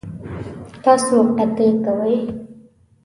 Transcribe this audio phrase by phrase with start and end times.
[0.83, 2.15] تاسو قطعی کوئ؟